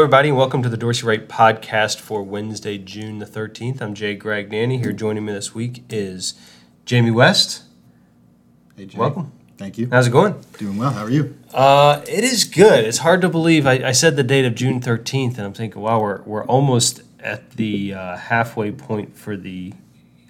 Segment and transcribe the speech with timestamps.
[0.00, 3.82] Hello, everybody, and welcome to the Dorsey Wright podcast for Wednesday, June the 13th.
[3.82, 4.82] I'm Jay Gragnani.
[4.82, 6.32] Here joining me this week is
[6.86, 7.64] Jamie West.
[8.78, 8.96] Hey, Jay.
[8.98, 9.30] Welcome.
[9.58, 9.90] Thank you.
[9.90, 10.42] How's it going?
[10.56, 10.88] Doing well.
[10.88, 11.36] How are you?
[11.52, 12.86] Uh, it is good.
[12.86, 13.66] It's hard to believe.
[13.66, 17.02] I, I said the date of June 13th, and I'm thinking, wow, we're, we're almost
[17.22, 19.74] at the uh, halfway point for the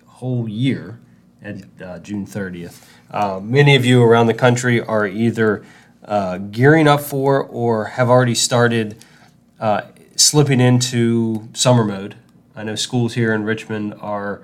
[0.04, 0.98] whole year
[1.40, 2.88] at uh, June 30th.
[3.08, 5.64] Uh, many of you around the country are either
[6.04, 8.96] uh, gearing up for or have already started
[9.60, 9.82] uh,
[10.16, 12.16] slipping into summer mode.
[12.56, 14.42] I know schools here in Richmond are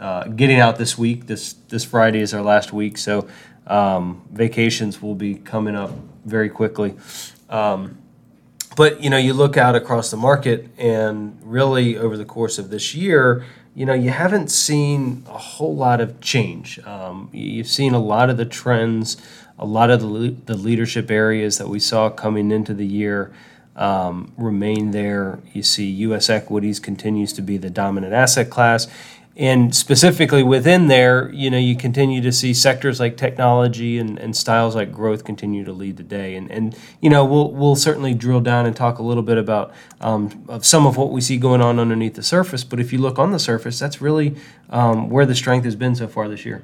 [0.00, 1.26] uh, getting out this week.
[1.26, 3.28] This this Friday is our last week, so
[3.66, 5.90] um, vacations will be coming up
[6.24, 6.94] very quickly.
[7.48, 7.98] Um,
[8.76, 12.70] but you know, you look out across the market, and really over the course of
[12.70, 16.78] this year, you know, you haven't seen a whole lot of change.
[16.80, 19.16] Um, you've seen a lot of the trends,
[19.58, 23.32] a lot of the, le- the leadership areas that we saw coming into the year
[23.76, 25.40] um, remain there.
[25.52, 26.30] You see, U.S.
[26.30, 28.88] equities continues to be the dominant asset class.
[29.36, 34.36] And specifically within there, you know, you continue to see sectors like technology and, and
[34.36, 36.36] styles like growth continue to lead the day.
[36.36, 39.74] And, and you know, we'll, we'll certainly drill down and talk a little bit about
[40.00, 42.62] um, of some of what we see going on underneath the surface.
[42.62, 44.36] But if you look on the surface, that's really
[44.70, 46.62] um, where the strength has been so far this year.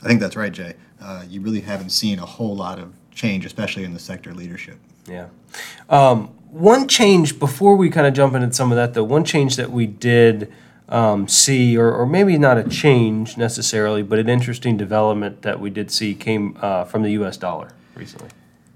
[0.00, 0.74] I think that's right, Jay.
[1.00, 4.78] Uh, you really haven't seen a whole lot of change, especially in the sector leadership.
[5.06, 5.28] Yeah.
[5.88, 9.56] Um, one change before we kind of jump into some of that, though, one change
[9.56, 10.52] that we did
[10.88, 15.70] um, see, or, or maybe not a change necessarily, but an interesting development that we
[15.70, 17.36] did see came uh, from the U.S.
[17.36, 18.28] dollar recently.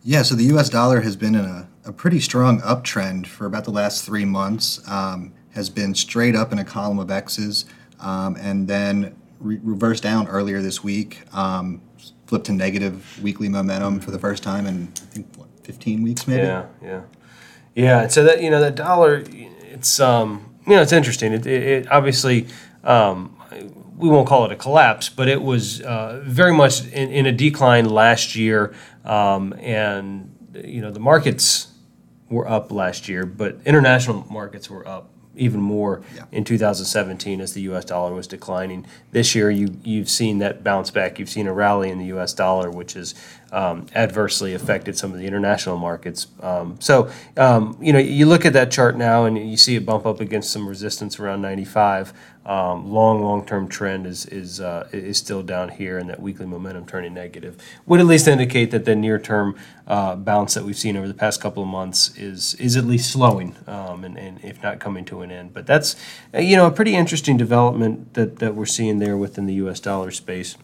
[0.03, 0.69] Yeah, so the U.S.
[0.69, 4.81] dollar has been in a, a pretty strong uptrend for about the last three months.
[4.89, 7.65] Um, has been straight up in a column of X's,
[8.01, 11.23] um, and then re- reversed down earlier this week.
[11.33, 11.83] Um,
[12.27, 16.27] flipped to negative weekly momentum for the first time in I think what 15 weeks
[16.27, 16.43] maybe.
[16.43, 17.01] Yeah, yeah,
[17.75, 18.03] yeah.
[18.03, 21.35] And so that you know that dollar, it's um, you know it's interesting.
[21.35, 22.47] It, it, it obviously
[22.85, 23.37] um,
[23.99, 27.33] we won't call it a collapse, but it was uh, very much in, in a
[27.33, 28.75] decline last year,
[29.05, 30.35] um, and
[30.65, 31.69] you know the markets
[32.31, 36.25] were up last year, but international markets were up even more Yeah.
[36.33, 37.85] in 2017 as the U.S.
[37.85, 38.85] dollar was declining.
[39.13, 41.19] This year, you you've seen that bounce back.
[41.19, 42.33] You've seen a rally in the U.S.
[42.35, 43.15] dollar, which has
[43.53, 46.27] um, adversely affected some of the international markets.
[46.41, 49.87] Um, so um, you know you look at that chart now and you see it
[49.87, 52.13] bump up against some resistance around 95.
[52.49, 56.47] Um, long long term trend is is uh, is still down here, and that weekly
[56.47, 59.55] momentum turning negative would at least indicate that the near term
[59.87, 63.13] uh, bounce that we've seen over the past couple of months is is at least
[63.13, 65.53] slowing, um, and, and if not coming to an end.
[65.53, 65.95] But that's
[66.33, 69.79] uh, you know a pretty interesting development that that we're seeing there within the U.S.
[69.79, 70.57] dollar space.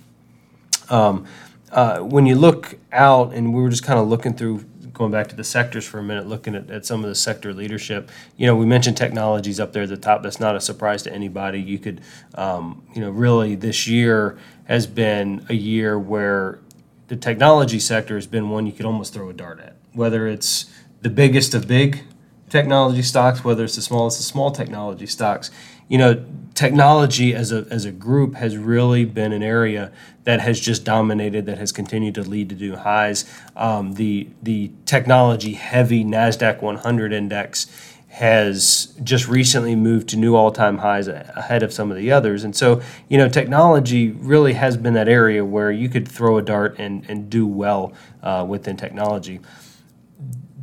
[0.89, 1.27] Um,
[1.75, 5.27] uh, when you look out, and we were just kind of looking through, going back
[5.27, 8.11] to the sectors for a minute, looking at, at some of the sector leadership.
[8.37, 10.23] You know, we mentioned technologies up there at the top.
[10.23, 11.61] That's not a surprise to anybody.
[11.61, 12.01] You could,
[12.37, 16.61] um, you know, really this year has been a year where
[17.09, 19.75] the technology sector has been one you could almost throw a dart at.
[19.93, 20.67] Whether it's
[21.03, 22.05] the biggest of big
[22.49, 25.51] technology stocks, whether it's the smallest of small technology stocks,
[25.89, 26.25] you know,
[26.55, 29.93] technology as a as a group has really been an area
[30.25, 33.25] that has just dominated, that has continued to lead to new highs.
[33.57, 37.67] Um, the the technology heavy Nasdaq 100 index
[38.09, 42.45] has just recently moved to new all-time highs ahead of some of the others.
[42.45, 46.43] And so, you know, technology really has been that area where you could throw a
[46.43, 47.93] dart and, and do well
[48.23, 49.41] uh, within technology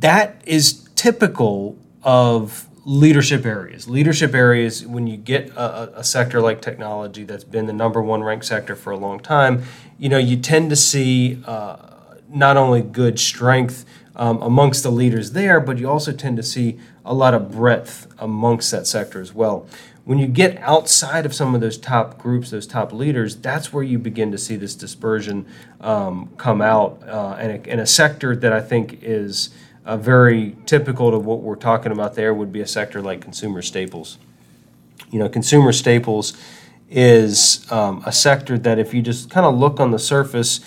[0.02, 3.88] that is typical of leadership areas.
[3.88, 8.22] Leadership areas, when you get a, a- sector like technology that's been the number one
[8.22, 9.62] ranked sector for a long time,
[9.98, 11.76] you know, you tend to see uh,
[12.28, 13.84] not only good strength
[14.16, 18.12] um, amongst the leaders there, but you also tend to see a lot of breadth
[18.18, 19.66] amongst that sector as well.
[20.04, 23.84] When you get outside of some of those top groups, those top leaders, that's where
[23.84, 25.46] you begin to see this dispersion
[25.80, 29.50] um, come out uh, in, a, in a sector that I think is
[29.84, 33.62] uh, very typical to what we're talking about there would be a sector like consumer
[33.62, 34.18] staples.
[35.10, 36.34] You know, consumer staples
[36.88, 40.60] is um, a sector that if you just kind of look on the surface,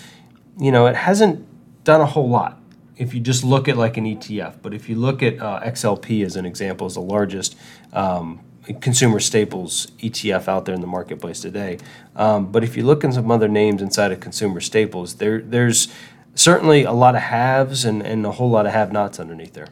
[0.58, 1.46] you know, it hasn't
[1.84, 2.60] done a whole lot.
[2.96, 6.24] If you just look at like an ETF, but if you look at uh, XLP
[6.24, 7.56] as an example, as the largest
[7.92, 8.40] um,
[8.80, 11.78] consumer staples ETF out there in the marketplace today.
[12.14, 15.88] Um, but if you look at some other names inside of consumer staples, there there's
[16.36, 19.68] certainly a lot of haves and, and a whole lot of have-nots underneath there.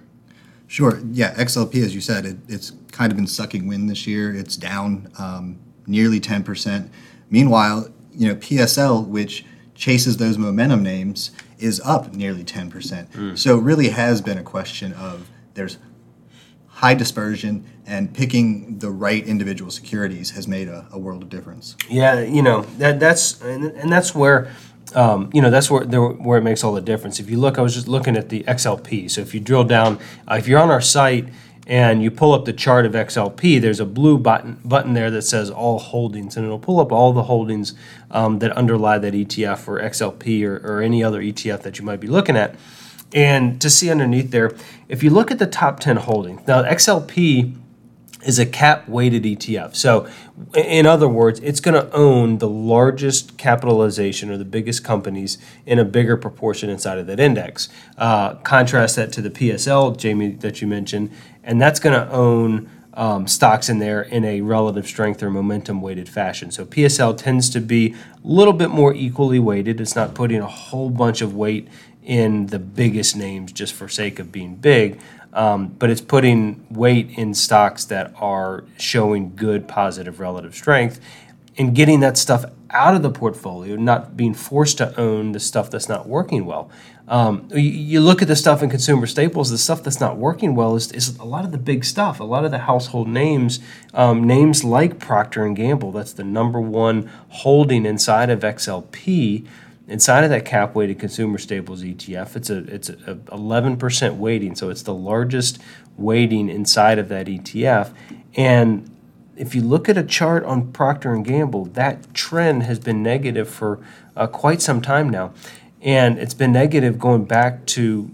[0.66, 1.00] Sure.
[1.12, 4.34] Yeah, XLP, as you said, it, it's kind of been sucking wind this year.
[4.34, 6.88] It's down um, nearly 10%.
[7.30, 9.44] Meanwhile, you know, PSL, which
[9.74, 13.38] chases those momentum names, is up nearly 10%.
[13.38, 15.78] So it really has been a question of there's
[16.66, 21.76] high dispersion and picking the right individual securities has made a, a world of difference.
[21.88, 24.50] Yeah, you know that that's and, and that's where
[24.94, 27.20] um, you know that's where where it makes all the difference.
[27.20, 29.10] If you look, I was just looking at the XLP.
[29.10, 29.98] So if you drill down,
[30.30, 31.28] uh, if you're on our site
[31.66, 35.22] and you pull up the chart of XLP, there's a blue button button there that
[35.22, 37.74] says All Holdings, and it'll pull up all the holdings
[38.10, 42.00] um, that underlie that ETF or XLP or, or any other ETF that you might
[42.00, 42.54] be looking at.
[43.14, 44.54] And to see underneath there,
[44.88, 47.54] if you look at the top 10 holdings, now XLP
[48.24, 49.74] is a cap weighted ETF.
[49.76, 50.08] So,
[50.54, 55.78] in other words, it's going to own the largest capitalization or the biggest companies in
[55.78, 57.68] a bigger proportion inside of that index.
[57.96, 61.10] Uh, contrast that to the PSL, Jamie, that you mentioned,
[61.42, 65.80] and that's going to own um, stocks in there in a relative strength or momentum
[65.80, 66.50] weighted fashion.
[66.50, 69.80] So, PSL tends to be a little bit more equally weighted.
[69.80, 71.68] It's not putting a whole bunch of weight
[72.04, 75.00] in the biggest names just for sake of being big.
[75.34, 81.00] Um, but it's putting weight in stocks that are showing good positive relative strength
[81.58, 85.70] and getting that stuff out of the portfolio, not being forced to own the stuff
[85.70, 86.70] that's not working well.
[87.06, 90.54] Um, you, you, look at the stuff in consumer staples, the stuff that's not working
[90.54, 93.60] well is, is a lot of the big stuff, a lot of the household names,
[93.92, 95.92] um, names like Procter and Gamble.
[95.92, 99.46] That's the number one holding inside of XLP
[99.88, 104.70] inside of that cap weighted consumer staples ETF, it's a it's a 11% weighting, so
[104.70, 105.60] it's the largest
[105.96, 107.94] weighting inside of that ETF.
[108.34, 108.90] And
[109.36, 113.48] if you look at a chart on Procter and Gamble, that trend has been negative
[113.48, 113.80] for
[114.16, 115.32] uh, quite some time now,
[115.82, 118.10] and it's been negative going back to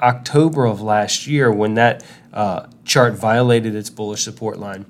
[0.00, 4.86] October of last year when that uh, chart violated its bullish support line.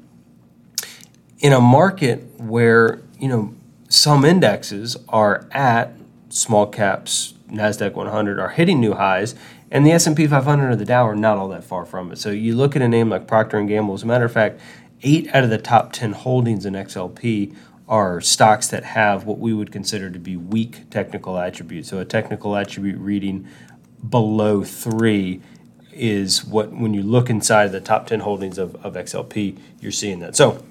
[1.38, 3.54] In a market where you know
[3.88, 5.94] some indexes are at
[6.28, 9.34] small caps, Nasdaq 100 are hitting new highs,
[9.70, 12.18] and the S&P 500 or the Dow are not all that far from it.
[12.18, 13.94] So you look at a name like Procter and Gamble.
[13.94, 14.60] As a matter of fact,
[15.02, 17.54] eight out of the top 10 holdings in XLP
[17.88, 21.88] are stocks that have what we would consider to be weak technical attributes.
[21.88, 23.48] So a technical attribute reading
[24.08, 25.40] below three
[25.92, 30.20] is what when you look inside the top 10 holdings of, of XLP, you're seeing
[30.20, 30.36] that.
[30.36, 30.62] So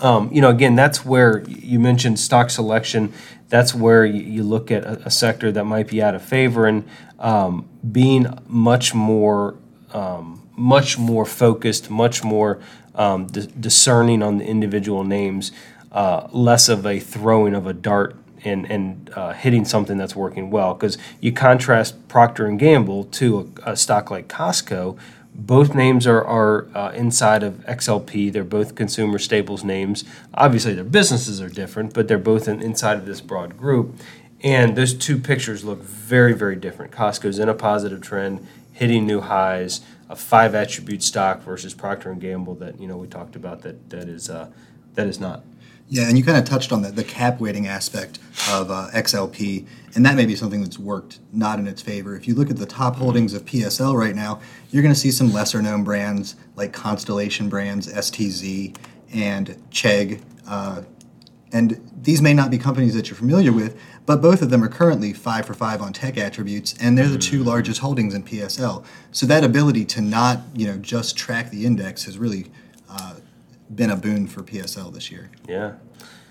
[0.00, 3.12] um, you know, again, that's where you mentioned stock selection.
[3.48, 6.86] That's where you, look at a, sector that might be out of favor and
[7.18, 9.56] um, being much more,
[9.92, 12.60] um, much more focused, much more
[12.94, 15.50] um, di- discerning on the individual names,
[15.92, 20.50] uh, less of a throwing of a dart and and uh, hitting something that's working
[20.50, 20.74] well.
[20.74, 24.98] Because you contrast Procter and Gamble to a, a stock like Costco
[25.38, 28.32] both names are, are uh, inside of XLP.
[28.32, 30.04] They're both consumer staples names.
[30.34, 33.94] Obviously, their businesses are different, but they're both in, inside of this broad group.
[34.42, 36.90] And those two pictures look very, very different.
[36.90, 39.80] Costco's in a positive trend, hitting new highs.
[40.10, 43.90] A five attribute stock versus Procter and Gamble that you know we talked about that
[43.90, 44.48] that is uh,
[44.94, 45.44] that is not.
[45.90, 48.18] Yeah, and you kind of touched on the, the cap weighting aspect
[48.50, 52.14] of uh, XLP, and that may be something that's worked not in its favor.
[52.14, 54.40] If you look at the top holdings of PSL right now,
[54.70, 58.76] you're going to see some lesser known brands like Constellation Brands, STZ,
[59.14, 60.20] and Chegg.
[60.46, 60.82] Uh,
[61.52, 64.68] and these may not be companies that you're familiar with, but both of them are
[64.68, 67.48] currently five for five on tech attributes, and they're the two hmm.
[67.48, 68.84] largest holdings in PSL.
[69.10, 72.46] So that ability to not, you know, just track the index has really
[72.90, 73.14] uh,
[73.74, 75.30] been a boon for PSL this year.
[75.46, 75.74] Yeah.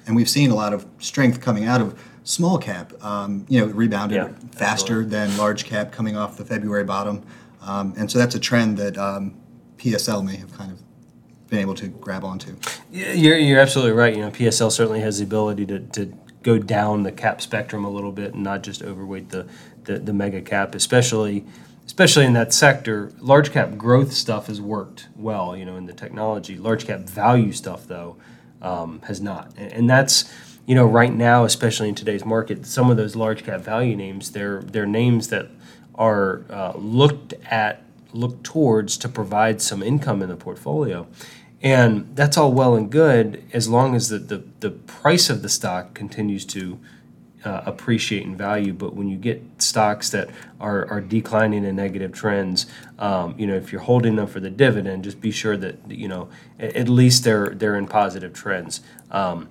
[0.06, 2.94] And we've seen a lot of strength coming out of small cap.
[3.04, 5.10] Um, you know, it rebounded yeah, faster absolutely.
[5.10, 7.24] than large cap coming off the February bottom.
[7.62, 9.36] Um, and so that's a trend that um,
[9.78, 10.82] PSL may have kind of
[11.50, 12.56] been able to grab onto.
[12.92, 14.16] Yeah, you're, you're absolutely right.
[14.16, 16.14] You know, PSL certainly has the ability to, to
[16.44, 19.48] go down the cap spectrum a little bit and not just overweight the,
[19.84, 21.46] the, the mega cap, especially–
[21.88, 25.94] especially in that sector, large cap growth stuff has worked well, you know, in the
[25.94, 26.58] technology.
[26.58, 28.18] Large cap value stuff, though,
[28.62, 29.54] um, has not.
[29.58, 30.32] And, and, that's,
[30.66, 34.32] you know, right now, especially in today's market, some of those large cap value names,
[34.32, 35.48] they're, they're names that
[35.96, 41.08] are uh, looked at, looked towards to provide some income in the portfolio.
[41.64, 45.50] And that's all well and good as long as the, the, the price of the
[45.50, 46.80] stock continues to
[47.48, 48.74] uh, appreciate in value.
[48.74, 52.66] But when you get stocks that are, are declining in negative trends,
[53.00, 56.10] um, you know, if you're holding them for the dividend, just be sure that you
[56.10, 56.28] know
[56.60, 58.82] at, least they're they're in positive trends.
[59.12, 59.48] Um,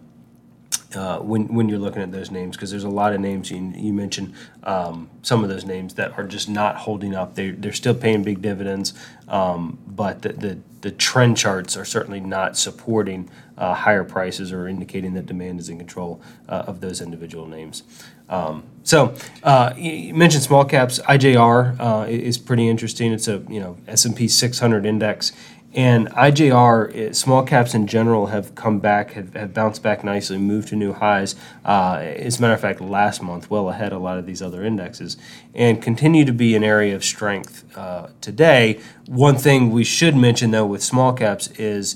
[0.96, 3.72] uh, when when you're looking at those names because there's a lot of names you,
[3.76, 7.34] you mentioned um, some of those names that are just not holding up.
[7.34, 8.94] They they're still paying big dividends
[9.28, 14.68] um, but the, the, the trend charts are certainly not supporting uh, higher prices or
[14.68, 17.82] indicating that demand is in control uh, of those individual names.
[18.28, 21.00] Um, so uh, you mentioned small caps.
[21.00, 23.12] IJR uh, is pretty interesting.
[23.12, 25.32] It's a you know S&P 600 index
[25.76, 30.38] And IJR, eh, small caps in general have come back, have, have bounced back nicely,
[30.38, 31.34] moved to new highs.
[31.66, 34.64] Uh, as a matter of fact, last month, well ahead a lot of these other
[34.64, 35.18] indexes,
[35.54, 38.80] and continue to be an area of strength uh, today.
[39.04, 41.94] One thing we should mention, though, with small caps is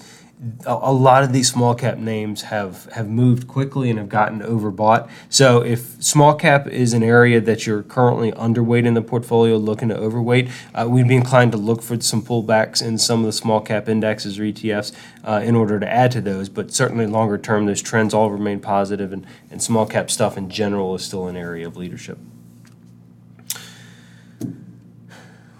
[0.64, 4.40] a, a lot of these small cap names have have moved quickly and have gotten
[4.40, 5.10] overbought.
[5.28, 9.88] So if small cap is an area that you're currently underweight in the portfolio, looking
[9.88, 13.32] to overweight, uh, we'd be inclined to look for some pullbacks in some of the
[13.32, 14.92] small cap indexes or ETFs
[15.24, 16.48] uh, in order to add to those.
[16.48, 20.48] But certainly longer term, those trends all remain positive, and, and small cap stuff in
[20.48, 22.18] general is still an area of leadership.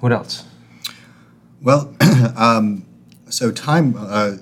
[0.01, 0.45] What else?
[1.61, 1.95] Well,
[2.37, 2.87] um,
[3.29, 4.37] so time uh,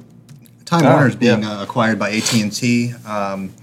[0.69, 1.61] Time Ah, Warner is being yeah.
[1.61, 2.93] uh, acquired by AT and T.
[3.07, 3.55] Um,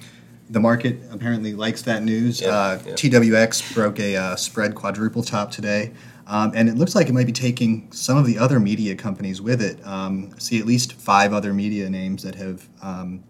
[0.49, 2.41] the market apparently likes that news.
[2.41, 2.93] Yeah, uh, yeah.
[2.93, 5.91] TWX broke a uh, spread quadruple top today,
[6.25, 9.39] um, and it looks like it might be taking some of the other media companies
[9.39, 9.85] with it.
[9.85, 13.23] Um, see at least five other media names that have um,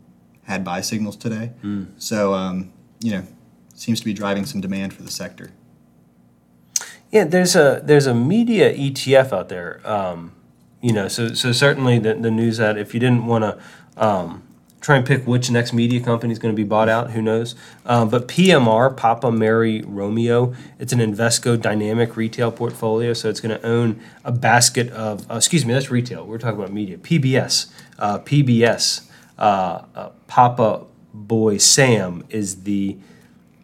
[0.44, 1.52] had buy signals today.
[1.60, 1.84] Hmm.
[1.98, 3.24] So um, you know,
[3.74, 5.52] seems to be driving some demand for the sector.
[7.12, 9.82] Yeah, there's a there's a media ETF out there.
[10.86, 13.58] You know, so so certainly the, the news that if you didn't want to
[13.98, 14.44] um,
[14.82, 17.56] try and pick which next media company is going to be bought out, who knows?
[17.88, 23.60] Um, but PMR, Papa Mary Romeo, it's an Invesco dynamic retail portfolio, so it's going
[23.60, 25.26] to own a basket of.
[25.32, 26.24] Uh, excuse me, that's retail.
[26.24, 27.00] We're talking about media.
[27.00, 32.96] PBS, uh, PBS, uh, uh, Papa Boy Sam is the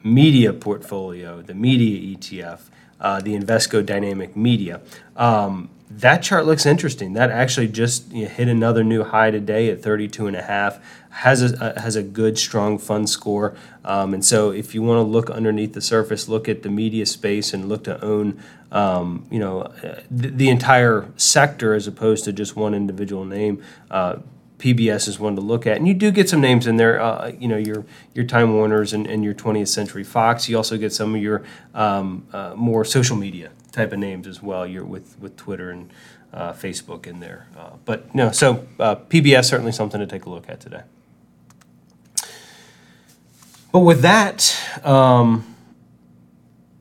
[0.04, 2.62] media portfolio, the media ETF,
[3.00, 4.82] uh, the Invesco Dynamic Media.
[5.16, 7.14] Um, that chart looks interesting.
[7.14, 10.80] That actually just you know, hit another new high today at 32 and a half.
[11.10, 15.00] Has a, a has a good strong fund score, um, and so if you want
[15.00, 19.28] to look underneath the surface, look at the media space and look to own, um,
[19.30, 23.62] you know, uh, the, the entire sector as opposed to just one individual name.
[23.90, 24.18] Uh,
[24.58, 27.02] PBS is one to look at, and you do get some names in there.
[27.02, 27.84] Uh, you know your
[28.14, 30.48] your Time Warners and, and your 20th Century Fox.
[30.48, 31.44] You also get some of your
[31.74, 34.66] um, uh, more social media type of names as well.
[34.66, 35.92] You're with with Twitter and
[36.34, 37.48] uh, Facebook in there.
[37.58, 40.82] Uh, but no, so uh, PBS certainly something to take a look at today.
[43.72, 45.52] But with that, um,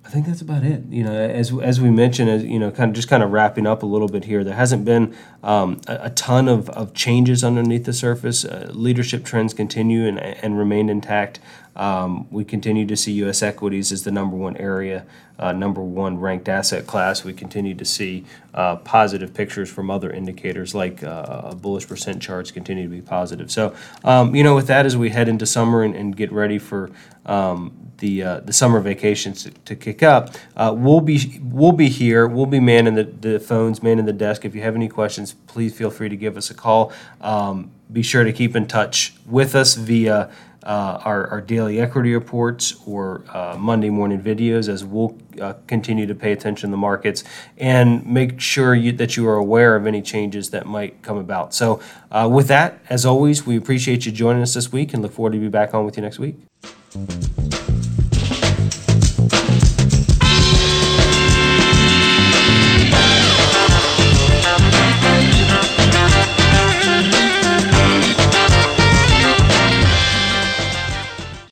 [0.05, 0.83] I think that's about it.
[0.89, 3.65] You know, as as we mentioned, as you know, kind of just kind of wrapping
[3.65, 4.43] up a little bit here.
[4.43, 8.45] There hasn't been um, a, a ton of, of changes underneath the surface.
[8.45, 11.39] Uh, leadership trends continue and and remain intact.
[11.77, 13.43] Um, we continue to see U.S.
[13.43, 15.07] equities as the number one area,
[15.39, 17.25] uh, number one ranked asset class.
[17.25, 22.51] We continue to see uh, positive pictures from other indicators like uh, bullish percent charts
[22.51, 23.51] continue to be positive.
[23.51, 23.75] So,
[24.05, 26.91] um, you know, with that, as we head into summer and, and get ready for
[27.27, 31.89] um, the uh, the summer vacations to, to kick up, uh, we'll be we'll be
[31.89, 32.27] here.
[32.27, 34.45] We'll be manning the, the phones, manning the desk.
[34.45, 36.93] If you have any questions, please feel free to give us a call.
[37.21, 40.31] Um, be sure to keep in touch with us via
[40.63, 46.07] uh, our, our daily equity reports or uh, Monday morning videos as we'll uh, continue
[46.07, 47.25] to pay attention to the markets
[47.57, 51.55] and make sure you, that you are aware of any changes that might come about.
[51.55, 55.13] So, uh, with that, as always, we appreciate you joining us this week and look
[55.13, 56.37] forward to be back on with you next week.